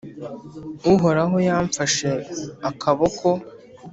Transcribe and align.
Uhoraho 0.93 1.37
yamfashe 1.49 2.09
akaboko, 2.69 3.27